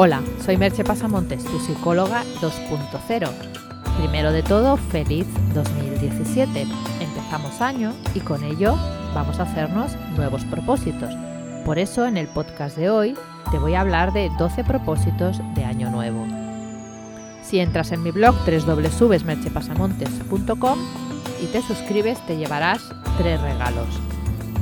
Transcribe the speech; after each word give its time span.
Hola, 0.00 0.22
soy 0.46 0.56
Merche 0.56 0.84
Pasamontes, 0.84 1.44
tu 1.44 1.58
psicóloga 1.58 2.22
2.0. 2.40 3.30
Primero 3.98 4.30
de 4.30 4.44
todo, 4.44 4.76
feliz 4.76 5.26
2017. 5.54 6.68
Empezamos 7.00 7.60
año 7.60 7.92
y 8.14 8.20
con 8.20 8.44
ello 8.44 8.76
vamos 9.12 9.40
a 9.40 9.42
hacernos 9.42 9.96
nuevos 10.16 10.44
propósitos. 10.44 11.12
Por 11.64 11.80
eso 11.80 12.06
en 12.06 12.16
el 12.16 12.28
podcast 12.28 12.76
de 12.76 12.90
hoy 12.90 13.16
te 13.50 13.58
voy 13.58 13.74
a 13.74 13.80
hablar 13.80 14.12
de 14.12 14.30
12 14.38 14.62
propósitos 14.62 15.40
de 15.56 15.64
año 15.64 15.90
nuevo. 15.90 16.24
Si 17.42 17.58
entras 17.58 17.90
en 17.90 18.04
mi 18.04 18.12
blog 18.12 18.36
www.merchepasamontes.com 18.46 20.78
y 21.42 21.46
te 21.46 21.60
suscribes 21.60 22.24
te 22.24 22.36
llevarás 22.36 22.88
tres 23.18 23.40
regalos 23.40 23.88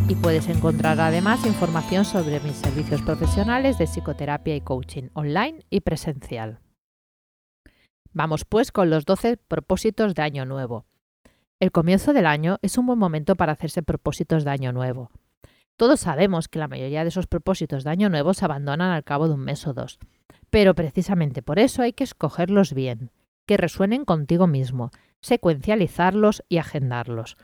y 0.08 0.14
puedes 0.14 0.48
encontrar 0.48 1.00
además 1.00 1.44
información 1.46 2.04
sobre 2.04 2.38
mis 2.40 2.56
servicios 2.56 3.02
profesionales 3.02 3.76
de 3.76 3.86
psicoterapia 3.86 4.54
y 4.54 4.60
coaching 4.60 5.08
online 5.14 5.64
y 5.68 5.80
presencial. 5.80 6.60
Vamos 8.12 8.44
pues 8.44 8.70
con 8.70 8.88
los 8.88 9.04
12 9.04 9.36
propósitos 9.36 10.14
de 10.14 10.22
Año 10.22 10.44
Nuevo. 10.44 10.86
El 11.58 11.72
comienzo 11.72 12.12
del 12.12 12.26
año 12.26 12.58
es 12.62 12.78
un 12.78 12.86
buen 12.86 12.98
momento 12.98 13.34
para 13.34 13.52
hacerse 13.52 13.82
propósitos 13.82 14.44
de 14.44 14.50
Año 14.50 14.72
Nuevo. 14.72 15.10
Todos 15.76 16.00
sabemos 16.00 16.48
que 16.48 16.58
la 16.58 16.68
mayoría 16.68 17.02
de 17.02 17.08
esos 17.08 17.26
propósitos 17.26 17.82
de 17.82 17.90
Año 17.90 18.08
Nuevo 18.08 18.32
se 18.32 18.44
abandonan 18.44 18.90
al 18.90 19.04
cabo 19.04 19.26
de 19.26 19.34
un 19.34 19.40
mes 19.40 19.66
o 19.66 19.74
dos, 19.74 19.98
pero 20.50 20.74
precisamente 20.74 21.42
por 21.42 21.58
eso 21.58 21.82
hay 21.82 21.92
que 21.92 22.04
escogerlos 22.04 22.74
bien, 22.74 23.10
que 23.44 23.56
resuenen 23.56 24.04
contigo 24.04 24.46
mismo, 24.46 24.90
secuencializarlos 25.20 26.44
y 26.48 26.58
agendarlos 26.58 27.36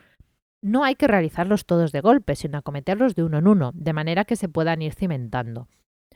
no 0.62 0.84
hay 0.84 0.95
que 0.95 1.09
realizarlos 1.09 1.66
todos 1.66 1.93
de 1.93 2.01
golpe, 2.01 2.37
sino 2.37 2.59
acometerlos 2.59 3.15
de 3.15 3.25
uno 3.25 3.39
en 3.39 3.48
uno, 3.48 3.73
de 3.75 3.93
manera 3.93 4.25
que 4.25 4.37
se 4.37 4.48
puedan 4.48 4.80
ir 4.80 4.95
cimentando. 4.95 5.69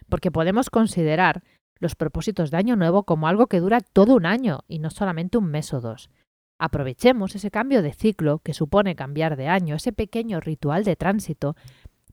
Porque 0.09 0.31
podemos 0.31 0.71
considerar 0.71 1.43
los 1.79 1.95
propósitos 1.95 2.51
de 2.51 2.57
Año 2.57 2.77
Nuevo 2.77 3.03
como 3.03 3.29
algo 3.29 3.49
que 3.49 3.61
dura 3.61 3.81
todo 3.81 4.15
un 4.15 4.25
año 4.25 4.61
y 4.69 4.79
no 4.79 4.91
solamente 4.91 5.37
un 5.37 5.51
mes 5.51 5.75
o 5.75 5.80
dos. 5.80 6.11
Aprovechemos 6.59 7.35
ese 7.35 7.51
cambio 7.51 7.83
de 7.83 7.93
ciclo 7.93 8.38
que 8.38 8.55
supone 8.55 8.97
cambiar 8.97 9.37
de 9.37 9.49
año, 9.49 9.75
ese 9.75 9.93
pequeño 9.93 10.41
ritual 10.41 10.85
de 10.85 10.97
tránsito, 10.97 11.55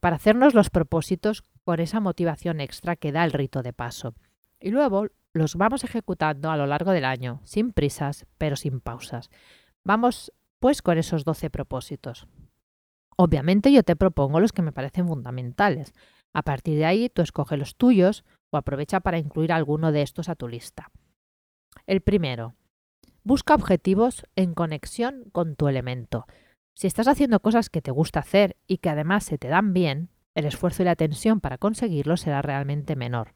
para 0.02 0.18
hacernos 0.18 0.54
los 0.54 0.70
propósitos 0.70 1.44
con 1.64 1.80
esa 1.80 2.02
motivación 2.02 2.60
extra 2.60 2.98
que 2.98 3.14
da 3.14 3.24
el 3.24 3.32
rito 3.32 3.62
de 3.62 3.72
paso. 3.72 4.16
Y 4.60 4.72
luego 4.72 5.08
los 5.34 5.56
vamos 5.56 5.84
ejecutando 5.84 6.52
a 6.52 6.58
lo 6.58 6.68
largo 6.68 6.92
del 6.92 7.06
año, 7.06 7.40
sin 7.46 7.72
prisas, 7.72 8.26
pero 8.38 8.56
sin 8.58 8.82
pausas. 8.82 9.30
Vamos 9.86 10.34
con 10.82 10.98
esos 10.98 11.26
12 11.26 11.50
propósitos. 11.50 12.28
Obviamente 13.18 13.72
yo 13.72 13.84
te 13.84 13.96
propongo 13.96 14.40
los 14.40 14.54
que 14.54 14.62
me 14.62 14.72
parecen 14.72 15.08
fundamentales. 15.08 15.94
A 16.34 16.42
partir 16.42 16.78
de 16.78 16.86
ahí 16.86 17.10
tú 17.10 17.22
escoge 17.22 17.58
los 17.58 17.76
tuyos 17.76 18.24
o 18.52 18.58
aprovecha 18.58 19.02
para 19.02 19.18
incluir 19.18 19.52
alguno 19.52 19.92
de 19.92 20.02
estos 20.02 20.30
a 20.30 20.36
tu 20.36 20.48
lista. 20.48 20.90
El 21.86 22.02
primero, 22.02 22.56
busca 23.24 23.56
objetivos 23.56 24.26
en 24.36 24.54
conexión 24.54 25.26
con 25.32 25.56
tu 25.56 25.68
elemento. 25.68 26.26
Si 26.76 26.88
estás 26.88 27.08
haciendo 27.08 27.42
cosas 27.42 27.70
que 27.70 27.82
te 27.82 27.92
gusta 27.92 28.22
hacer 28.22 28.56
y 28.66 28.78
que 28.78 28.90
además 28.90 29.26
se 29.26 29.38
te 29.38 29.50
dan 29.50 29.74
bien, 29.74 30.10
el 30.34 30.46
esfuerzo 30.46 30.82
y 30.82 30.86
la 30.86 30.96
tensión 30.96 31.42
para 31.42 31.58
conseguirlo 31.58 32.18
será 32.18 32.42
realmente 32.42 32.96
menor 32.96 33.36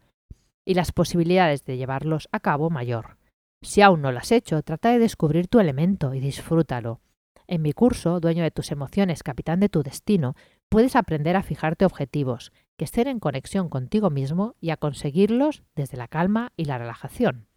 y 0.66 0.74
las 0.74 0.92
posibilidades 0.92 1.64
de 1.64 1.78
llevarlos 1.78 2.28
a 2.32 2.40
cabo 2.40 2.70
mayor. 2.70 3.18
Si 3.62 3.82
aún 3.82 4.02
no 4.02 4.12
lo 4.12 4.20
has 4.20 4.32
hecho, 4.34 4.62
trata 4.64 4.92
de 4.92 5.00
descubrir 5.00 5.48
tu 5.48 5.60
elemento 5.60 6.14
y 6.14 6.20
disfrútalo. 6.20 7.00
En 7.48 7.62
mi 7.62 7.72
curso, 7.72 8.20
Dueño 8.20 8.44
de 8.44 8.52
tus 8.52 8.72
emociones, 8.72 9.24
capitán 9.24 9.62
de 9.62 9.70
tu 9.70 9.82
destino, 9.82 10.36
puedes 10.68 10.98
aprender 10.98 11.38
a 11.38 11.44
fijarte 11.44 11.86
objetivos 11.86 12.52
que 12.76 12.84
estén 12.86 13.08
en 13.08 13.20
conexión 13.20 13.70
contigo 13.70 14.10
mismo 14.10 14.56
y 14.60 14.72
a 14.72 14.78
conseguirlos 14.78 15.64
desde 15.74 15.98
la 15.98 16.10
calma 16.10 16.52
y 16.58 16.66
la 16.66 16.78
relajación. 16.78 17.48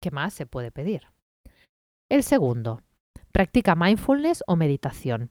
¿Qué 0.00 0.10
más 0.10 0.32
se 0.32 0.46
puede 0.46 0.70
pedir? 0.70 1.08
El 2.08 2.22
segundo, 2.22 2.82
practica 3.30 3.74
mindfulness 3.74 4.42
o 4.46 4.56
meditación. 4.56 5.30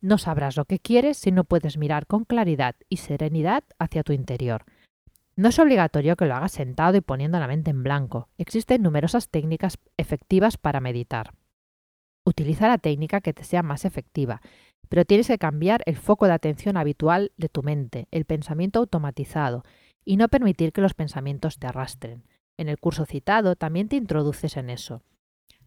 No 0.00 0.18
sabrás 0.18 0.56
lo 0.56 0.64
que 0.64 0.80
quieres 0.80 1.16
si 1.16 1.30
no 1.30 1.44
puedes 1.44 1.78
mirar 1.78 2.06
con 2.06 2.24
claridad 2.24 2.74
y 2.88 2.98
serenidad 2.98 3.62
hacia 3.78 4.02
tu 4.02 4.12
interior. 4.12 4.64
No 5.36 5.48
es 5.48 5.58
obligatorio 5.58 6.16
que 6.16 6.26
lo 6.26 6.34
hagas 6.34 6.52
sentado 6.52 6.96
y 6.96 7.00
poniendo 7.00 7.38
la 7.38 7.48
mente 7.48 7.70
en 7.70 7.82
blanco. 7.82 8.28
Existen 8.36 8.82
numerosas 8.82 9.28
técnicas 9.28 9.78
efectivas 9.96 10.56
para 10.58 10.80
meditar. 10.80 11.34
Utiliza 12.26 12.68
la 12.68 12.78
técnica 12.78 13.20
que 13.20 13.34
te 13.34 13.44
sea 13.44 13.62
más 13.62 13.84
efectiva, 13.84 14.40
pero 14.88 15.04
tienes 15.04 15.26
que 15.26 15.38
cambiar 15.38 15.82
el 15.86 15.96
foco 15.96 16.26
de 16.26 16.32
atención 16.32 16.76
habitual 16.76 17.32
de 17.36 17.48
tu 17.48 17.62
mente, 17.62 18.08
el 18.10 18.24
pensamiento 18.24 18.78
automatizado, 18.78 19.62
y 20.04 20.16
no 20.16 20.28
permitir 20.28 20.72
que 20.72 20.80
los 20.80 20.94
pensamientos 20.94 21.58
te 21.58 21.66
arrastren. 21.66 22.24
En 22.56 22.68
el 22.68 22.78
curso 22.78 23.04
citado 23.04 23.56
también 23.56 23.88
te 23.88 23.96
introduces 23.96 24.56
en 24.56 24.70
eso. 24.70 25.02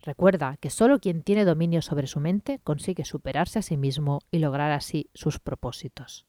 Recuerda 0.02 0.58
que 0.58 0.70
solo 0.70 1.00
quien 1.00 1.24
tiene 1.24 1.46
dominio 1.46 1.82
sobre 1.82 2.08
su 2.08 2.20
mente 2.20 2.60
consigue 2.64 3.04
superarse 3.04 3.60
a 3.60 3.64
sí 3.64 3.78
mismo 3.78 4.20
y 4.32 4.40
lograr 4.40 4.72
así 4.72 5.10
sus 5.14 5.40
propósitos. 5.40 6.26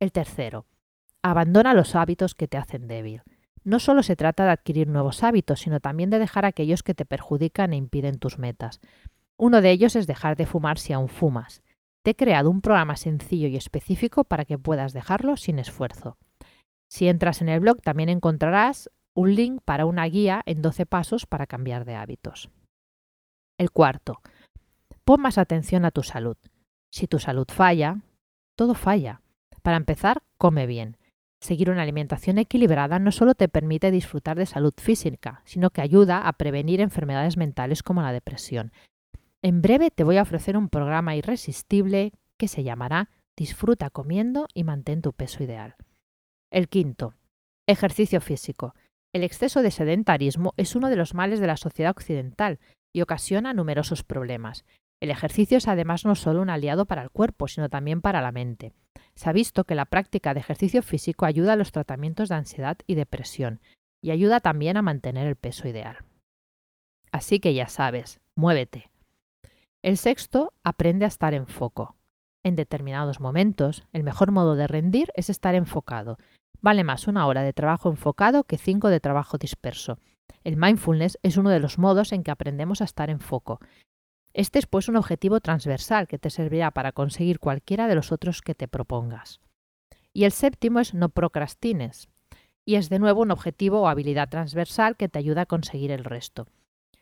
El 0.00 0.12
tercero, 0.12 0.66
abandona 1.22 1.72
los 1.72 1.94
hábitos 1.94 2.34
que 2.34 2.48
te 2.48 2.58
hacen 2.58 2.88
débil. 2.88 3.22
No 3.62 3.78
solo 3.78 4.02
se 4.02 4.16
trata 4.16 4.44
de 4.44 4.50
adquirir 4.50 4.88
nuevos 4.88 5.22
hábitos, 5.22 5.60
sino 5.60 5.80
también 5.80 6.10
de 6.10 6.18
dejar 6.18 6.44
aquellos 6.44 6.82
que 6.82 6.94
te 6.94 7.06
perjudican 7.06 7.72
e 7.72 7.76
impiden 7.76 8.18
tus 8.18 8.38
metas. 8.38 8.80
Uno 9.38 9.60
de 9.60 9.70
ellos 9.70 9.96
es 9.96 10.06
dejar 10.06 10.36
de 10.36 10.46
fumar 10.46 10.78
si 10.78 10.92
aún 10.92 11.08
fumas. 11.08 11.62
Te 12.02 12.10
he 12.10 12.14
creado 12.16 12.50
un 12.50 12.60
programa 12.60 12.96
sencillo 12.96 13.48
y 13.48 13.56
específico 13.56 14.24
para 14.24 14.44
que 14.44 14.58
puedas 14.58 14.92
dejarlo 14.92 15.36
sin 15.36 15.58
esfuerzo. 15.58 16.18
Si 16.88 17.08
entras 17.08 17.40
en 17.40 17.48
el 17.48 17.60
blog 17.60 17.80
también 17.80 18.08
encontrarás 18.08 18.90
un 19.14 19.34
link 19.34 19.62
para 19.64 19.86
una 19.86 20.04
guía 20.04 20.42
en 20.46 20.62
12 20.62 20.86
pasos 20.86 21.26
para 21.26 21.46
cambiar 21.46 21.84
de 21.84 21.94
hábitos. 21.94 22.50
El 23.58 23.70
cuarto, 23.70 24.20
pon 25.04 25.20
más 25.20 25.38
atención 25.38 25.84
a 25.84 25.90
tu 25.90 26.02
salud. 26.02 26.36
Si 26.92 27.06
tu 27.06 27.18
salud 27.18 27.46
falla, 27.48 28.02
todo 28.56 28.74
falla. 28.74 29.20
Para 29.62 29.76
empezar, 29.76 30.22
come 30.36 30.66
bien. 30.66 30.96
Seguir 31.40 31.70
una 31.70 31.82
alimentación 31.82 32.38
equilibrada 32.38 32.98
no 32.98 33.12
solo 33.12 33.34
te 33.34 33.48
permite 33.48 33.90
disfrutar 33.90 34.36
de 34.36 34.46
salud 34.46 34.74
física, 34.76 35.42
sino 35.44 35.70
que 35.70 35.82
ayuda 35.82 36.26
a 36.26 36.32
prevenir 36.34 36.80
enfermedades 36.80 37.36
mentales 37.36 37.82
como 37.82 38.02
la 38.02 38.12
depresión, 38.12 38.72
en 39.44 39.60
breve 39.60 39.90
te 39.90 40.04
voy 40.04 40.16
a 40.16 40.22
ofrecer 40.22 40.56
un 40.56 40.70
programa 40.70 41.16
irresistible 41.16 42.12
que 42.38 42.48
se 42.48 42.64
llamará 42.64 43.10
Disfruta 43.36 43.90
comiendo 43.90 44.48
y 44.54 44.64
mantén 44.64 45.02
tu 45.02 45.12
peso 45.12 45.44
ideal. 45.44 45.74
El 46.50 46.70
quinto, 46.70 47.12
ejercicio 47.66 48.22
físico. 48.22 48.74
El 49.12 49.22
exceso 49.22 49.60
de 49.60 49.70
sedentarismo 49.70 50.54
es 50.56 50.74
uno 50.74 50.88
de 50.88 50.96
los 50.96 51.12
males 51.12 51.40
de 51.40 51.46
la 51.46 51.58
sociedad 51.58 51.90
occidental 51.90 52.58
y 52.94 53.02
ocasiona 53.02 53.52
numerosos 53.52 54.02
problemas. 54.02 54.64
El 54.98 55.10
ejercicio 55.10 55.58
es 55.58 55.68
además 55.68 56.06
no 56.06 56.14
solo 56.14 56.40
un 56.40 56.48
aliado 56.48 56.86
para 56.86 57.02
el 57.02 57.10
cuerpo, 57.10 57.46
sino 57.46 57.68
también 57.68 58.00
para 58.00 58.22
la 58.22 58.32
mente. 58.32 58.72
Se 59.14 59.28
ha 59.28 59.34
visto 59.34 59.64
que 59.64 59.74
la 59.74 59.84
práctica 59.84 60.32
de 60.32 60.40
ejercicio 60.40 60.80
físico 60.80 61.26
ayuda 61.26 61.52
a 61.52 61.56
los 61.56 61.70
tratamientos 61.70 62.30
de 62.30 62.36
ansiedad 62.36 62.78
y 62.86 62.94
depresión 62.94 63.60
y 64.00 64.10
ayuda 64.10 64.40
también 64.40 64.78
a 64.78 64.82
mantener 64.82 65.26
el 65.26 65.36
peso 65.36 65.68
ideal. 65.68 65.98
Así 67.12 67.40
que 67.40 67.52
ya 67.52 67.68
sabes, 67.68 68.20
muévete, 68.36 68.90
el 69.84 69.98
sexto, 69.98 70.54
aprende 70.62 71.04
a 71.04 71.08
estar 71.08 71.34
en 71.34 71.46
foco. 71.46 71.94
En 72.42 72.56
determinados 72.56 73.20
momentos, 73.20 73.84
el 73.92 74.02
mejor 74.02 74.32
modo 74.32 74.56
de 74.56 74.66
rendir 74.66 75.12
es 75.14 75.28
estar 75.28 75.54
enfocado. 75.54 76.16
Vale 76.62 76.84
más 76.84 77.06
una 77.06 77.26
hora 77.26 77.42
de 77.42 77.52
trabajo 77.52 77.90
enfocado 77.90 78.44
que 78.44 78.56
cinco 78.56 78.88
de 78.88 79.00
trabajo 79.00 79.36
disperso. 79.36 79.98
El 80.42 80.56
mindfulness 80.56 81.18
es 81.22 81.36
uno 81.36 81.50
de 81.50 81.60
los 81.60 81.78
modos 81.78 82.12
en 82.12 82.22
que 82.22 82.30
aprendemos 82.30 82.80
a 82.80 82.84
estar 82.84 83.10
en 83.10 83.20
foco. 83.20 83.60
Este 84.32 84.58
es 84.58 84.66
pues 84.66 84.88
un 84.88 84.96
objetivo 84.96 85.40
transversal 85.40 86.08
que 86.08 86.18
te 86.18 86.30
servirá 86.30 86.70
para 86.70 86.92
conseguir 86.92 87.38
cualquiera 87.38 87.86
de 87.86 87.94
los 87.94 88.10
otros 88.10 88.40
que 88.40 88.54
te 88.54 88.68
propongas. 88.68 89.42
Y 90.14 90.24
el 90.24 90.32
séptimo 90.32 90.80
es 90.80 90.94
no 90.94 91.10
procrastines. 91.10 92.08
Y 92.64 92.76
es 92.76 92.88
de 92.88 93.00
nuevo 93.00 93.20
un 93.20 93.32
objetivo 93.32 93.82
o 93.82 93.88
habilidad 93.88 94.30
transversal 94.30 94.96
que 94.96 95.10
te 95.10 95.18
ayuda 95.18 95.42
a 95.42 95.46
conseguir 95.46 95.90
el 95.90 96.04
resto. 96.04 96.48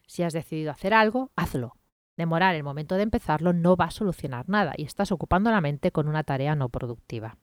Si 0.09 0.25
has 0.25 0.33
decidido 0.33 0.73
hacer 0.73 0.95
algo, 0.95 1.31
hazlo. 1.37 1.77
Demorar 2.17 2.55
el 2.55 2.62
momento 2.62 2.97
de 2.97 3.03
empezarlo 3.03 3.53
no 3.53 3.76
va 3.76 3.87
a 3.87 3.91
solucionar 3.91 4.49
nada 4.49 4.75
y 4.76 4.85
estás 4.85 5.12
ocupando 5.12 5.50
la 5.50 5.61
mente 5.61 5.93
con 5.93 6.09
una 6.09 6.25
tarea 6.25 6.55
no 6.55 6.69
productiva. 6.69 7.38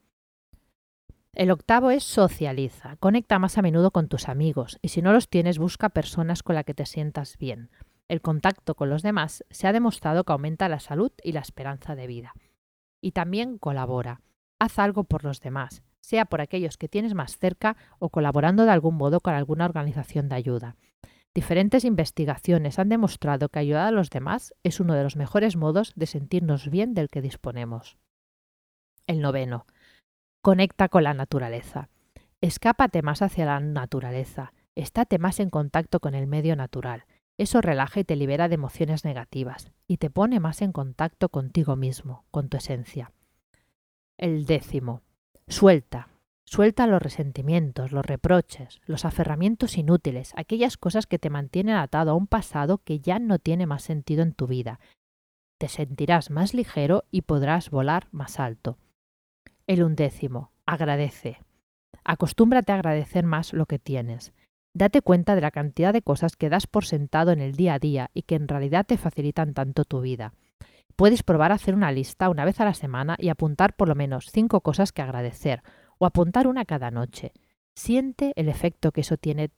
El 1.32 1.50
octavo 1.50 1.90
es 1.90 2.02
socializa. 2.02 2.96
Conecta 2.96 3.38
más 3.38 3.56
a 3.56 3.62
menudo 3.62 3.92
con 3.92 4.08
tus 4.08 4.28
amigos 4.28 4.78
y 4.82 4.88
si 4.88 5.00
no 5.00 5.12
los 5.12 5.28
tienes 5.28 5.58
busca 5.58 5.88
personas 5.88 6.42
con 6.42 6.56
las 6.56 6.64
que 6.64 6.74
te 6.74 6.86
sientas 6.86 7.38
bien. 7.38 7.70
El 8.08 8.20
contacto 8.20 8.74
con 8.74 8.90
los 8.90 9.02
demás 9.02 9.44
se 9.50 9.68
ha 9.68 9.72
demostrado 9.72 10.24
que 10.24 10.32
aumenta 10.32 10.68
la 10.68 10.80
salud 10.80 11.12
y 11.22 11.30
la 11.32 11.40
esperanza 11.40 11.94
de 11.94 12.08
vida. 12.08 12.34
Y 13.00 13.12
también 13.12 13.58
colabora. 13.58 14.20
Haz 14.58 14.80
algo 14.80 15.04
por 15.04 15.22
los 15.22 15.40
demás, 15.40 15.82
sea 16.00 16.24
por 16.24 16.40
aquellos 16.40 16.76
que 16.76 16.88
tienes 16.88 17.14
más 17.14 17.38
cerca 17.38 17.76
o 18.00 18.08
colaborando 18.08 18.64
de 18.64 18.72
algún 18.72 18.96
modo 18.96 19.20
con 19.20 19.34
alguna 19.34 19.64
organización 19.64 20.28
de 20.28 20.34
ayuda. 20.34 20.76
Diferentes 21.34 21.84
investigaciones 21.84 22.78
han 22.78 22.88
demostrado 22.88 23.48
que 23.48 23.60
ayudar 23.60 23.86
a 23.86 23.92
los 23.92 24.10
demás 24.10 24.54
es 24.64 24.80
uno 24.80 24.94
de 24.94 25.04
los 25.04 25.16
mejores 25.16 25.56
modos 25.56 25.92
de 25.94 26.06
sentirnos 26.06 26.68
bien 26.68 26.92
del 26.92 27.08
que 27.08 27.22
disponemos. 27.22 27.98
El 29.06 29.20
noveno. 29.20 29.66
Conecta 30.42 30.88
con 30.88 31.04
la 31.04 31.14
naturaleza. 31.14 31.88
Escápate 32.40 33.02
más 33.02 33.22
hacia 33.22 33.46
la 33.46 33.60
naturaleza. 33.60 34.52
Estate 34.74 35.18
más 35.18 35.40
en 35.40 35.50
contacto 35.50 36.00
con 36.00 36.14
el 36.14 36.26
medio 36.26 36.56
natural. 36.56 37.04
Eso 37.38 37.60
relaja 37.60 38.00
y 38.00 38.04
te 38.04 38.16
libera 38.16 38.48
de 38.48 38.56
emociones 38.56 39.04
negativas 39.04 39.70
y 39.86 39.98
te 39.98 40.10
pone 40.10 40.40
más 40.40 40.62
en 40.62 40.72
contacto 40.72 41.28
contigo 41.28 41.76
mismo, 41.76 42.24
con 42.30 42.48
tu 42.48 42.56
esencia. 42.56 43.12
El 44.18 44.46
décimo. 44.46 45.02
Suelta. 45.48 46.08
Suelta 46.44 46.86
los 46.86 47.00
resentimientos, 47.00 47.92
los 47.92 48.04
reproches, 48.04 48.80
los 48.84 49.04
aferramientos 49.04 49.78
inútiles, 49.78 50.32
aquellas 50.36 50.76
cosas 50.76 51.06
que 51.06 51.18
te 51.18 51.30
mantienen 51.30 51.76
atado 51.76 52.10
a 52.10 52.14
un 52.14 52.26
pasado 52.26 52.78
que 52.78 52.98
ya 52.98 53.18
no 53.18 53.38
tiene 53.38 53.66
más 53.66 53.82
sentido 53.82 54.22
en 54.22 54.32
tu 54.32 54.46
vida. 54.46 54.80
Te 55.58 55.68
sentirás 55.68 56.30
más 56.30 56.54
ligero 56.54 57.04
y 57.10 57.22
podrás 57.22 57.70
volar 57.70 58.08
más 58.10 58.40
alto. 58.40 58.78
El 59.66 59.84
undécimo. 59.84 60.50
Agradece. 60.66 61.38
Acostúmbrate 62.04 62.72
a 62.72 62.76
agradecer 62.76 63.24
más 63.24 63.52
lo 63.52 63.66
que 63.66 63.78
tienes. 63.78 64.32
Date 64.74 65.02
cuenta 65.02 65.34
de 65.34 65.40
la 65.40 65.50
cantidad 65.50 65.92
de 65.92 66.02
cosas 66.02 66.36
que 66.36 66.48
das 66.48 66.66
por 66.66 66.84
sentado 66.84 67.32
en 67.32 67.40
el 67.40 67.56
día 67.56 67.74
a 67.74 67.78
día 67.78 68.10
y 68.14 68.22
que 68.22 68.36
en 68.36 68.48
realidad 68.48 68.86
te 68.86 68.96
facilitan 68.96 69.52
tanto 69.52 69.84
tu 69.84 70.00
vida. 70.00 70.32
Puedes 70.96 71.22
probar 71.22 71.50
a 71.50 71.56
hacer 71.56 71.74
una 71.74 71.92
lista 71.92 72.28
una 72.28 72.44
vez 72.44 72.60
a 72.60 72.64
la 72.64 72.74
semana 72.74 73.16
y 73.18 73.28
apuntar 73.28 73.74
por 73.74 73.88
lo 73.88 73.94
menos 73.94 74.30
cinco 74.30 74.60
cosas 74.60 74.92
que 74.92 75.02
agradecer, 75.02 75.62
o 76.00 76.06
apuntar 76.06 76.48
una 76.48 76.64
cada 76.64 76.90
noche. 76.90 77.32
Siente 77.76 78.32
el 78.36 78.48
efecto 78.48 78.90
que 78.90 79.02
eso 79.02 79.18
tiene 79.18 79.50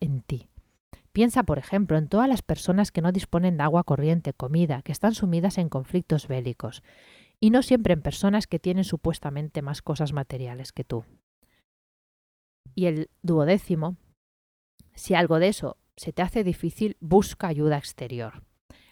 en 0.00 0.22
ti. 0.22 0.48
Piensa, 1.12 1.42
por 1.42 1.58
ejemplo, 1.58 1.98
en 1.98 2.08
todas 2.08 2.28
las 2.28 2.42
personas 2.42 2.90
que 2.90 3.02
no 3.02 3.12
disponen 3.12 3.58
de 3.58 3.64
agua 3.64 3.84
corriente, 3.84 4.32
comida, 4.32 4.82
que 4.82 4.92
están 4.92 5.14
sumidas 5.14 5.58
en 5.58 5.68
conflictos 5.68 6.26
bélicos, 6.26 6.82
y 7.38 7.50
no 7.50 7.62
siempre 7.62 7.92
en 7.92 8.02
personas 8.02 8.46
que 8.46 8.58
tienen 8.58 8.84
supuestamente 8.84 9.60
más 9.60 9.82
cosas 9.82 10.12
materiales 10.12 10.72
que 10.72 10.84
tú. 10.84 11.04
Y 12.74 12.86
el 12.86 13.10
duodécimo, 13.22 13.96
si 14.94 15.14
algo 15.14 15.38
de 15.38 15.48
eso 15.48 15.76
se 15.96 16.12
te 16.12 16.22
hace 16.22 16.44
difícil, 16.44 16.96
busca 17.00 17.48
ayuda 17.48 17.76
exterior. 17.76 18.42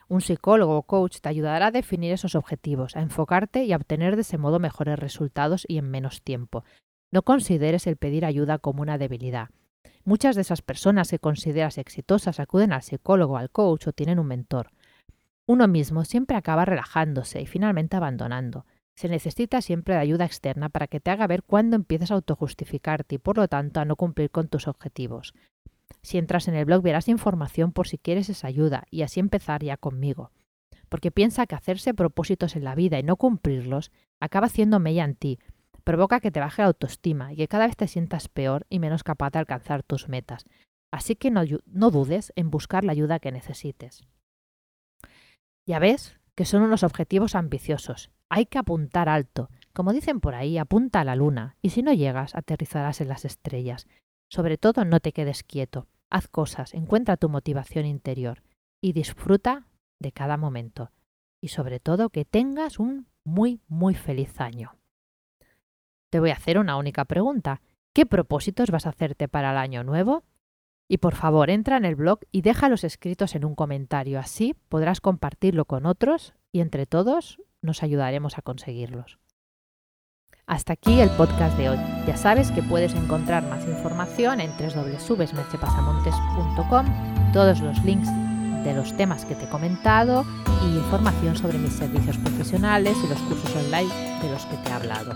Un 0.09 0.21
psicólogo 0.21 0.77
o 0.77 0.83
coach 0.83 1.21
te 1.21 1.29
ayudará 1.29 1.67
a 1.67 1.71
definir 1.71 2.13
esos 2.13 2.35
objetivos, 2.35 2.97
a 2.97 3.01
enfocarte 3.01 3.65
y 3.65 3.73
a 3.73 3.77
obtener 3.77 4.17
de 4.17 4.23
ese 4.23 4.39
modo 4.39 4.59
mejores 4.59 4.99
resultados 4.99 5.65
y 5.69 5.79
en 5.79 5.91
menos 5.91 6.23
tiempo, 6.23 6.65
no 7.11 7.23
consideres 7.23 7.87
el 7.87 7.97
pedir 7.97 8.25
ayuda 8.25 8.59
como 8.59 8.83
una 8.83 8.99
debilidad. 8.99 9.49
Muchas 10.05 10.37
de 10.37 10.43
esas 10.43 10.63
personas 10.63 11.11
que 11.11 11.19
consideras 11.19 11.79
exitosas 11.79 12.41
acuden 12.41 12.73
al 12.73 12.83
psicólogo, 12.83 13.37
al 13.37 13.51
coach 13.51 13.89
o 13.89 13.93
tienen 13.93 14.19
un 14.19 14.27
mentor. 14.27 14.71
Uno 15.47 15.69
mismo 15.69 16.05
siempre 16.05 16.37
acaba 16.37 16.65
relajándose 16.65 17.41
y 17.41 17.47
finalmente 17.47 17.97
abandonando. 17.97 18.67
Se 18.95 19.09
necesita 19.09 19.63
siempre 19.63 19.95
de 19.95 20.01
ayuda 20.01 20.25
externa 20.25 20.69
para 20.69 20.87
que 20.87 21.01
te 21.01 21.11
haga 21.11 21.27
ver 21.27 21.43
cuándo 21.43 21.77
empiezas 21.77 22.11
a 22.11 22.15
autojustificarte 22.15 23.15
y 23.15 23.19
por 23.19 23.37
lo 23.37 23.49
tanto 23.49 23.81
a 23.81 23.85
no 23.85 23.97
cumplir 23.97 24.31
con 24.31 24.49
tus 24.49 24.67
objetivos. 24.67 25.35
Si 26.03 26.19
entras 26.19 26.49
en 26.49 26.55
el 26.55 26.65
blog 26.65 26.83
verás 26.83 27.09
información 27.09 27.73
por 27.73 27.89
si 27.89 27.99
quieres 27.99 28.29
esa 28.29 28.49
ayuda 28.49 28.85
y 28.91 29.03
así 29.03 29.21
empezar 29.21 29.63
ya 29.63 29.77
conmigo. 29.77 30.33
Porque 30.89 31.11
piensa 31.11 31.47
que 31.47 31.55
hacerse 31.55 31.95
propósitos 31.95 32.57
en 32.57 32.65
la 32.65 32.75
vida 32.75 32.99
y 32.99 33.03
no 33.03 33.17
cumplirlos 33.17 33.91
acaba 34.21 34.47
haciendo 34.47 34.81
mella 34.81 35.05
en 35.05 35.15
ti 35.15 35.39
provoca 35.89 36.21
que 36.21 36.31
te 36.31 36.41
baje 36.41 36.61
la 36.61 36.69
autoestima 36.69 37.33
y 37.33 37.37
que 37.37 37.49
cada 37.49 37.67
vez 37.67 37.75
te 37.75 37.89
sientas 37.89 38.29
peor 38.29 38.67
y 38.69 38.79
menos 38.79 39.03
capaz 39.03 39.31
de 39.31 39.39
alcanzar 39.39 39.83
tus 39.83 40.11
metas. 40.11 40.45
Así 40.93 41.17
que 41.17 41.31
no, 41.31 41.47
dudes 41.91 42.31
en 42.37 42.51
buscar 42.51 42.85
la 42.85 42.93
ayuda 42.93 43.21
que 43.21 43.33
necesites. 43.33 44.07
Ya 45.67 45.79
ves 45.79 46.21
que 46.35 46.45
son 46.45 46.61
unos 46.61 46.83
objetivos 46.83 47.35
ambiciosos. 47.35 48.11
Hay 48.29 48.45
que 48.45 48.59
apuntar 48.59 49.09
alto. 49.09 49.49
Como 49.73 49.95
dicen 49.95 50.21
por 50.21 50.35
ahí, 50.35 50.59
apunta 50.59 51.01
a 51.01 51.05
la 51.05 51.17
luna 51.17 51.57
y 51.63 51.71
si 51.71 51.83
no 51.83 51.95
llegas, 51.95 52.35
aterrizarás 52.35 53.01
en 53.01 53.09
las 53.09 53.25
estrellas. 53.25 53.87
Sobre 54.31 54.59
todo, 54.59 54.85
no 54.85 55.01
te 55.01 55.13
quedes 55.13 55.43
quieto. 55.43 55.87
Haz 56.11 56.29
cosas, 56.29 56.75
encuentra 56.75 57.17
tu 57.17 57.31
motivación 57.31 57.87
interior 57.87 58.43
y 58.83 58.93
disfruta 58.93 59.69
de 60.03 60.13
cada 60.13 60.37
momento. 60.37 60.91
Y 61.43 61.49
sobre 61.49 61.81
todo, 61.81 62.11
que 62.11 62.27
tengas 62.27 62.79
un 62.79 63.07
muy, 63.25 63.63
muy 63.69 63.95
feliz 63.95 64.39
año. 64.39 64.78
Te 66.11 66.21
voy 66.21 66.31
a 66.31 66.35
hacer 66.35 66.59
una 66.59 66.77
única 66.77 67.05
pregunta. 67.05 67.61
¿Qué 67.93 68.07
propósitos 68.07 68.71
vas 68.71 68.87
a 68.87 68.91
hacerte 68.91 69.27
para 69.29 69.51
el 69.51 69.59
año 69.59 69.85
nuevo? 69.85 70.25
Y 70.89 70.99
por 70.99 71.15
favor, 71.15 71.51
entra 71.51 71.77
en 71.77 71.85
el 71.85 71.95
blog 71.97 72.21
y 72.33 72.43
déjalos 72.43 72.85
escritos 72.85 73.35
en 73.35 73.45
un 73.45 73.55
comentario. 73.55 74.19
Así 74.19 74.57
podrás 74.69 75.01
compartirlo 75.01 75.67
con 75.67 75.85
otros 75.85 76.35
y 76.51 76.61
entre 76.61 76.87
todos 76.87 77.43
nos 77.61 77.83
ayudaremos 77.83 78.39
a 78.39 78.43
conseguirlos. 78.43 79.19
Hasta 80.47 80.73
aquí 80.73 81.01
el 81.01 81.11
podcast 81.11 81.59
de 81.59 81.69
hoy. 81.69 81.79
Ya 82.07 82.17
sabes 82.17 82.51
que 82.51 82.63
puedes 82.63 82.95
encontrar 82.95 83.47
más 83.47 83.69
información 83.69 84.41
en 84.41 84.51
www.merchepasamontes.com, 84.53 87.33
todos 87.35 87.61
los 87.61 87.85
links 87.85 88.09
de 88.65 88.73
los 88.75 88.97
temas 88.97 89.27
que 89.27 89.35
te 89.35 89.45
he 89.45 89.51
comentado 89.51 90.25
y 90.65 90.69
información 90.79 91.37
sobre 91.37 91.59
mis 91.59 91.75
servicios 91.75 92.17
profesionales 92.17 92.97
y 93.05 93.09
los 93.09 93.21
cursos 93.21 93.55
online 93.57 93.93
de 94.23 94.31
los 94.31 94.47
que 94.47 94.57
te 94.57 94.71
he 94.71 94.73
hablado. 94.73 95.13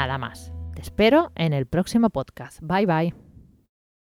Nada 0.00 0.16
más. 0.16 0.50
Te 0.74 0.80
espero 0.80 1.30
en 1.34 1.52
el 1.52 1.66
próximo 1.66 2.08
podcast. 2.08 2.58
Bye 2.62 2.86
bye. 2.86 3.29